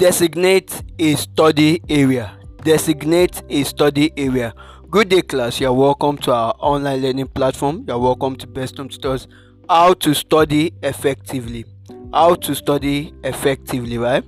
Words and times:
Designate 0.00 0.82
a 0.98 1.14
study 1.14 1.82
area. 1.90 2.34
Designate 2.64 3.42
a 3.50 3.64
study 3.64 4.10
area. 4.16 4.54
Good 4.90 5.10
day, 5.10 5.20
class. 5.20 5.60
You're 5.60 5.74
welcome 5.74 6.16
to 6.22 6.32
our 6.32 6.54
online 6.58 7.02
learning 7.02 7.26
platform. 7.26 7.84
You're 7.86 7.98
welcome 7.98 8.34
to 8.36 8.46
Best 8.46 8.78
Home 8.78 8.88
Tutors. 8.88 9.28
How 9.68 9.92
to 9.92 10.14
study 10.14 10.72
effectively. 10.82 11.66
How 12.14 12.34
to 12.36 12.54
study 12.54 13.12
effectively, 13.24 13.98
right? 13.98 14.24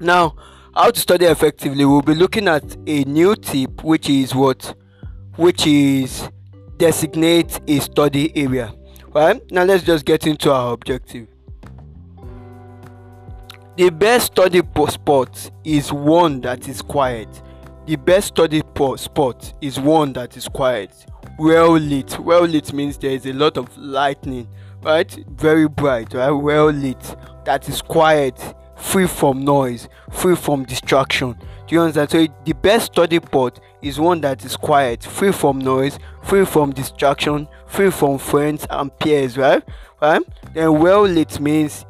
Now, 0.00 0.36
how 0.74 0.90
to 0.90 0.98
study 0.98 1.26
effectively, 1.26 1.84
we'll 1.84 2.00
be 2.00 2.14
looking 2.14 2.48
at 2.48 2.64
a 2.86 3.04
new 3.04 3.36
tip, 3.36 3.84
which 3.84 4.08
is 4.08 4.34
what? 4.34 4.74
Which 5.36 5.66
is 5.66 6.30
designate 6.78 7.60
a 7.68 7.78
study 7.80 8.34
area. 8.34 8.72
Right? 9.12 9.38
Now, 9.52 9.64
let's 9.64 9.84
just 9.84 10.06
get 10.06 10.26
into 10.26 10.50
our 10.50 10.72
objective. 10.72 11.28
The 13.76 13.90
best 13.90 14.26
study 14.26 14.62
spot 14.88 15.50
is 15.64 15.92
one 15.92 16.40
that 16.42 16.68
is 16.68 16.80
quiet. 16.80 17.28
The 17.86 17.96
best 17.96 18.28
study 18.28 18.62
spot 18.96 19.52
is 19.60 19.80
one 19.80 20.12
that 20.12 20.36
is 20.36 20.46
quiet, 20.46 20.90
well 21.40 21.72
lit. 21.72 22.16
Well 22.20 22.44
lit 22.44 22.72
means 22.72 22.96
there 22.98 23.10
is 23.10 23.26
a 23.26 23.32
lot 23.32 23.56
of 23.56 23.76
lightning, 23.76 24.46
right? 24.84 25.10
Very 25.28 25.66
bright, 25.66 26.14
right? 26.14 26.30
Well 26.30 26.70
lit. 26.70 27.16
That 27.46 27.68
is 27.68 27.82
quiet, 27.82 28.40
free 28.76 29.08
from 29.08 29.44
noise, 29.44 29.88
free 30.12 30.36
from 30.36 30.64
distraction. 30.64 31.32
Do 31.66 31.74
you 31.74 31.80
understand? 31.80 32.10
So 32.10 32.26
the 32.44 32.54
best 32.54 32.92
study 32.92 33.16
spot 33.16 33.58
is 33.82 33.98
one 33.98 34.20
that 34.20 34.44
is 34.44 34.56
quiet, 34.56 35.02
free 35.02 35.32
from 35.32 35.58
noise, 35.58 35.98
free 36.22 36.44
from 36.44 36.70
distraction, 36.72 37.48
free 37.66 37.90
from 37.90 38.18
friends 38.18 38.68
and 38.70 38.96
peers, 39.00 39.36
right? 39.36 39.64
Right? 40.00 40.22
Then 40.52 40.78
well 40.78 41.02
lit 41.02 41.40
means 41.40 41.84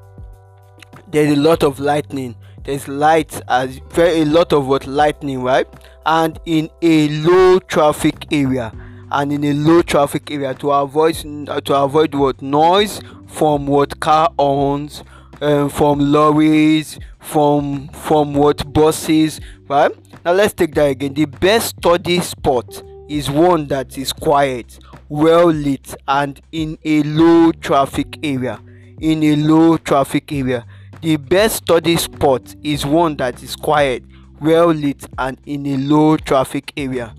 there's 1.14 1.38
a 1.38 1.40
lot 1.40 1.62
of 1.62 1.78
lightning. 1.78 2.34
There's 2.64 2.88
light 2.88 3.40
as 3.48 3.78
very 3.90 4.22
a 4.22 4.24
lot 4.24 4.52
of 4.52 4.66
what? 4.66 4.84
Lightning 4.84 5.44
right? 5.44 5.68
And 6.04 6.40
in 6.44 6.68
a 6.82 7.08
low 7.20 7.60
traffic 7.60 8.26
area. 8.32 8.72
And 9.12 9.32
in 9.32 9.44
a 9.44 9.52
low 9.52 9.82
traffic 9.82 10.28
area 10.32 10.54
to 10.54 10.72
avoid 10.72 11.14
to 11.14 11.74
avoid 11.76 12.16
what? 12.16 12.42
Noise 12.42 13.00
from 13.28 13.68
what? 13.68 14.00
Car 14.00 14.32
horns 14.36 15.04
um, 15.40 15.68
from 15.68 16.00
lorries 16.00 16.98
from 17.20 17.86
from 17.88 18.34
what? 18.34 18.72
Buses 18.72 19.40
right? 19.68 19.92
Now 20.24 20.32
let's 20.32 20.52
take 20.52 20.74
that 20.74 20.86
again. 20.86 21.14
The 21.14 21.26
best 21.26 21.76
study 21.76 22.18
spot 22.22 22.82
is 23.08 23.30
one 23.30 23.68
that 23.68 23.96
is 23.96 24.12
quiet 24.12 24.80
well 25.08 25.46
lit 25.46 25.94
and 26.08 26.40
in 26.50 26.76
a 26.84 27.04
low 27.04 27.52
traffic 27.52 28.18
area. 28.24 28.60
In 29.00 29.22
a 29.22 29.36
low 29.36 29.76
traffic 29.76 30.32
area 30.32 30.66
the 31.00 31.16
best 31.16 31.56
study 31.56 31.96
spot 31.96 32.54
is 32.62 32.84
one 32.84 33.16
that 33.16 33.42
is 33.42 33.56
quiet, 33.56 34.04
well 34.40 34.68
lit, 34.68 35.06
and 35.18 35.38
in 35.46 35.66
a 35.66 35.76
low 35.76 36.16
traffic 36.16 36.72
area. 36.76 37.14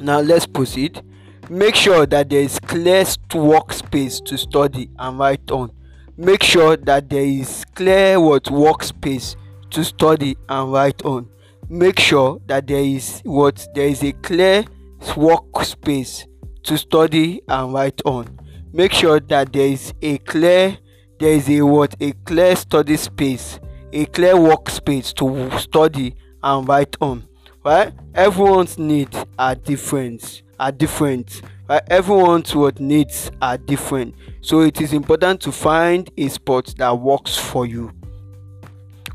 Now 0.00 0.20
let's 0.20 0.46
proceed. 0.46 1.02
Make 1.50 1.74
sure 1.74 2.06
that 2.06 2.30
there 2.30 2.40
is 2.40 2.58
clear 2.58 3.04
workspace 3.04 4.24
to 4.24 4.38
study 4.38 4.90
and 4.98 5.18
write 5.18 5.50
on. 5.50 5.70
Make 6.16 6.42
sure 6.42 6.76
that 6.76 7.10
there 7.10 7.24
is 7.24 7.64
clear 7.74 8.20
what 8.20 8.44
workspace 8.44 9.36
to 9.70 9.84
study 9.84 10.36
and 10.48 10.72
write 10.72 11.02
on. 11.04 11.28
Make 11.68 11.98
sure 11.98 12.40
that 12.46 12.66
there 12.66 12.84
is 12.84 13.20
what 13.24 13.66
there 13.74 13.88
is 13.88 14.02
a 14.02 14.12
clear 14.12 14.64
workspace 15.00 16.26
to 16.62 16.78
study 16.78 17.42
and 17.48 17.74
write 17.74 18.00
on. 18.04 18.38
Make 18.72 18.92
sure 18.92 19.20
that 19.20 19.52
there 19.52 19.66
is 19.68 19.92
a 20.02 20.18
clear 20.18 20.78
there 21.18 21.32
is 21.32 21.48
a 21.48 21.62
what? 21.62 21.94
A 22.00 22.12
clear 22.12 22.56
study 22.56 22.96
space 22.96 23.58
a 23.94 24.06
clear 24.06 24.34
workspace 24.34 25.14
to 25.14 25.56
study 25.58 26.14
and 26.42 26.68
write 26.68 26.96
on 27.00 27.26
right? 27.64 27.92
Everyone's 28.14 28.76
needs 28.76 29.16
are 29.38 29.54
different 29.54 30.42
are 30.58 30.72
different 30.72 31.42
right? 31.68 31.82
Everyone's 31.88 32.54
what? 32.54 32.80
Needs 32.80 33.30
are 33.40 33.56
different. 33.56 34.14
So 34.40 34.60
it 34.60 34.80
is 34.80 34.92
important 34.92 35.40
to 35.42 35.52
find 35.52 36.10
a 36.18 36.28
spot 36.28 36.74
that 36.76 36.92
works 36.98 37.36
for 37.36 37.66
you 37.66 37.92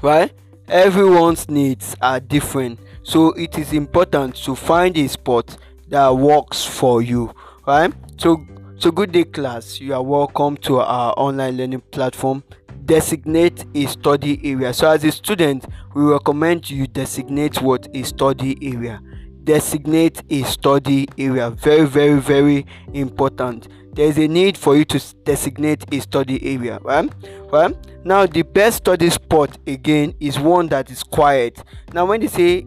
right? 0.01 0.31
Everyone's 0.69 1.49
needs 1.49 1.95
are 2.01 2.19
different. 2.19 2.79
So 3.03 3.33
it 3.33 3.57
is 3.57 3.73
important 3.73 4.35
to 4.43 4.55
find 4.55 4.97
a 4.97 5.07
spot 5.07 5.57
that 5.89 6.09
works 6.15 6.63
for 6.63 7.01
you 7.01 7.33
right? 7.67 7.93
So 8.17 8.45
so, 8.79 8.91
good 8.91 9.11
day, 9.11 9.25
class. 9.25 9.81
You 9.81 9.93
are 9.93 10.01
welcome 10.01 10.55
to 10.57 10.79
our 10.79 11.13
online 11.17 11.57
learning 11.57 11.81
platform. 11.91 12.45
Designate 12.85 13.65
a 13.75 13.85
study 13.87 14.39
area. 14.41 14.73
So, 14.73 14.89
as 14.89 15.03
a 15.03 15.11
student, 15.11 15.65
we 15.93 16.03
recommend 16.03 16.69
you 16.69 16.87
designate 16.87 17.61
what 17.61 17.89
a 17.93 18.03
study 18.03 18.57
area. 18.61 19.01
Designate 19.43 20.23
a 20.29 20.43
study 20.43 21.09
area. 21.17 21.49
Very, 21.49 21.85
very, 21.85 22.21
very 22.21 22.65
important. 22.93 23.67
There 23.95 24.07
is 24.07 24.17
a 24.17 24.29
need 24.29 24.57
for 24.57 24.77
you 24.77 24.85
to 24.85 25.15
designate 25.25 25.83
a 25.93 25.99
study 25.99 26.39
area, 26.55 26.79
right? 26.81 27.11
Right 27.51 27.75
now, 28.05 28.27
the 28.27 28.43
best 28.43 28.77
study 28.77 29.09
spot 29.09 29.57
again 29.67 30.13
is 30.21 30.39
one 30.39 30.69
that 30.69 30.89
is 30.89 31.03
quiet. 31.03 31.61
Now, 31.91 32.05
when 32.05 32.21
they 32.21 32.27
say 32.27 32.65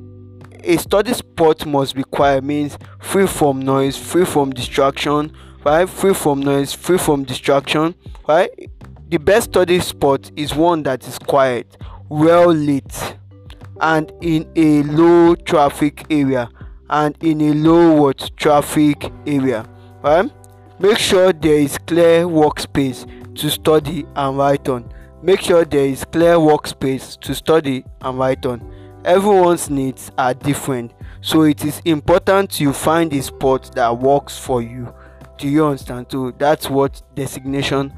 a 0.63 0.77
study 0.77 1.15
spot 1.15 1.65
must 1.65 1.95
be 1.95 2.05
quiet, 2.05 2.45
means 2.45 2.77
free 3.01 3.27
from 3.27 3.63
noise, 3.63 3.97
free 3.97 4.27
from 4.27 4.51
distraction 4.51 5.35
right 5.65 5.89
free 5.89 6.15
from 6.15 6.41
noise 6.41 6.73
free 6.73 6.99
from 6.99 7.25
distraction. 7.25 7.95
Right 8.29 8.51
the 9.09 9.19
best 9.19 9.51
study 9.51 9.81
spot 9.81 10.31
is 10.37 10.55
one 10.55 10.83
that 10.85 11.07
is 11.07 11.19
quiet 11.19 11.77
well 12.09 12.53
lit 12.53 13.17
and 13.81 14.13
in 14.21 14.51
a 14.57 14.83
low 14.85 15.35
traffic 15.35 16.05
area 16.11 16.49
and 16.91 17.17
in 17.23 17.41
a 17.41 17.53
low 17.55 17.95
what? 17.95 18.31
Traffic 18.37 19.11
area. 19.27 19.69
Right 20.03 20.31
make 20.79 20.99
sure 20.99 21.33
there 21.33 21.59
is 21.59 21.79
clear 21.79 22.25
workspace 22.25 23.07
to 23.37 23.51
study 23.51 24.05
and 24.17 24.37
write 24.37 24.69
on. 24.69 24.93
Make 25.23 25.41
sure 25.41 25.65
there 25.65 25.87
is 25.87 26.05
clear 26.05 26.35
workspace 26.35 27.21
to 27.21 27.35
study 27.35 27.85
and 28.01 28.19
write 28.19 28.45
on. 28.47 28.61
Everyone's 29.05 29.71
needs 29.71 30.11
are 30.19 30.35
different 30.35 30.93
so 31.21 31.43
it 31.43 31.65
is 31.65 31.81
important 31.85 32.61
you 32.61 32.73
find 32.73 33.13
a 33.13 33.23
spot 33.23 33.73
that 33.77 33.97
works 33.97 34.37
for 34.37 34.61
you 34.61 34.93
do 35.43 35.49
you 35.49 35.67
understand? 35.67 36.07
So 36.09 36.31
that's 36.39 36.71
what 36.71 37.03
designation 37.17 37.91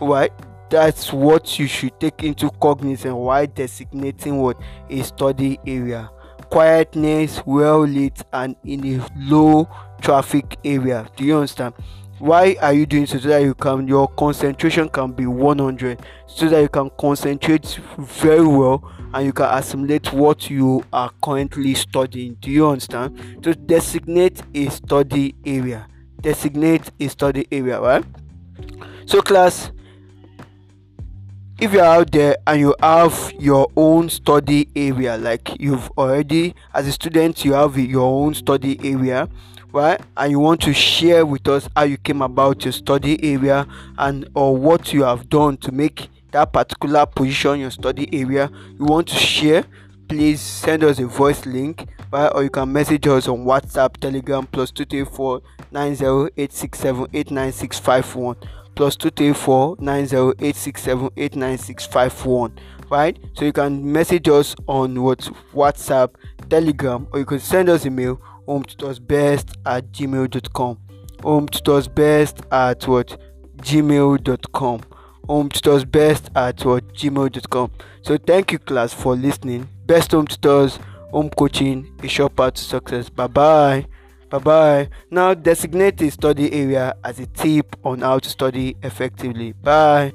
why 0.00 0.28
that's 0.68 1.14
what 1.14 1.58
you 1.58 1.66
should 1.66 1.98
take 1.98 2.22
into 2.22 2.50
cognizance 2.60 3.14
while 3.14 3.46
designating 3.46 4.36
what 4.36 4.60
a 4.90 5.02
study 5.02 5.58
area. 5.66 6.10
Quietness 6.50 7.40
well 7.46 7.86
lit 7.86 8.22
and 8.34 8.54
in 8.64 9.00
a 9.00 9.08
low 9.16 9.66
traffic 10.02 10.58
area. 10.62 11.08
Do 11.16 11.24
you 11.24 11.36
understand? 11.36 11.72
Why 12.18 12.56
are 12.60 12.74
you 12.74 12.84
doing 12.84 13.06
so, 13.06 13.18
so 13.18 13.28
that 13.28 13.42
you 13.42 13.54
can 13.54 13.88
your 13.88 14.06
concentration 14.08 14.90
can 14.90 15.12
be 15.12 15.24
100 15.24 16.02
so 16.26 16.50
that 16.50 16.60
you 16.60 16.68
can 16.68 16.90
concentrate 17.00 17.80
very 17.96 18.46
well 18.46 18.84
and 19.14 19.24
you 19.24 19.32
can 19.32 19.46
assimilate 19.46 20.12
what 20.12 20.50
you 20.50 20.84
are 20.92 21.10
currently 21.24 21.72
studying. 21.72 22.34
Do 22.42 22.50
you 22.50 22.68
understand? 22.68 23.42
To 23.42 23.54
designate 23.54 24.42
a 24.54 24.68
study 24.68 25.34
area 25.46 25.86
designate 26.20 26.90
a 27.00 27.08
study 27.08 27.46
area 27.50 27.80
right? 27.80 28.04
So 29.06 29.20
class 29.20 29.70
if 31.58 31.72
you're 31.72 31.84
out 31.84 32.10
there 32.10 32.36
and 32.46 32.60
you 32.60 32.74
have 32.80 33.32
your 33.38 33.70
own 33.76 34.08
study 34.08 34.68
area 34.74 35.18
like 35.18 35.60
you've 35.60 35.90
already 35.98 36.54
as 36.72 36.86
a 36.86 36.92
student 36.92 37.44
you 37.44 37.52
have 37.52 37.76
your 37.76 38.06
own 38.24 38.32
study 38.34 38.78
area 38.82 39.28
right? 39.72 40.00
And 40.16 40.30
you 40.32 40.38
want 40.38 40.60
to 40.62 40.72
share 40.72 41.24
with 41.24 41.46
us 41.48 41.68
how 41.76 41.84
you 41.84 41.96
came 41.98 42.22
about 42.22 42.64
your 42.64 42.72
study 42.72 43.22
area 43.22 43.66
and 43.98 44.28
or 44.34 44.56
what 44.56 44.92
you 44.92 45.04
have 45.04 45.28
done 45.28 45.56
to 45.58 45.72
make 45.72 46.08
that 46.32 46.52
particular 46.52 47.06
position 47.06 47.60
your 47.60 47.70
study 47.70 48.08
area 48.12 48.50
you 48.78 48.84
want 48.84 49.08
to 49.08 49.16
share 49.16 49.64
please 50.08 50.40
send 50.40 50.84
us 50.84 50.98
a 50.98 51.06
voice 51.06 51.44
link 51.46 51.86
or 52.12 52.42
you 52.42 52.50
can 52.50 52.72
message 52.72 53.06
us 53.06 53.28
on 53.28 53.44
whatsapp 53.44 53.96
telegram 53.98 54.44
plus 54.46 54.72
234 54.72 55.40
908678965 55.72 58.36
plus 58.74 58.96
234 58.96 59.76
908678965 59.76 62.58
right? 62.90 63.16
So 63.34 63.44
you 63.44 63.52
can 63.52 63.92
message 63.92 64.28
us 64.28 64.56
on 64.66 65.00
what 65.02 65.20
whatsapp 65.54 66.10
telegram 66.48 67.06
or 67.12 67.20
you 67.20 67.24
can 67.24 67.38
send 67.38 67.68
us 67.68 67.86
email 67.86 68.20
home 68.46 68.64
best 69.06 69.50
at 69.64 69.92
gmail.com 69.92 70.78
home 71.22 71.46
best 71.94 72.40
at 72.50 72.88
what? 72.88 73.16
gmail.com 73.58 74.80
home 75.28 75.48
best 75.90 76.30
at 76.34 76.64
what? 76.64 76.92
gmail.com 76.94 77.70
so 78.02 78.16
thank 78.16 78.52
you 78.52 78.58
class 78.58 78.92
for 78.92 79.14
listening. 79.14 79.68
Best 79.86 80.12
home 80.12 80.26
tutors 80.26 80.78
home 81.12 81.30
coaching 81.30 81.86
a 82.02 82.08
short 82.08 82.36
path 82.36 82.54
to 82.54 82.62
success. 82.62 83.08
Bye 83.08 83.26
bye 83.26 83.86
bye 84.30 84.38
bye 84.38 84.88
now 85.10 85.34
designate 85.34 86.00
a 86.02 86.10
study 86.10 86.52
area 86.52 86.94
as 87.02 87.18
a 87.18 87.26
tip 87.26 87.74
on 87.84 88.00
how 88.00 88.18
to 88.18 88.28
study 88.28 88.76
effectively. 88.82 89.52
Bye 89.52 90.12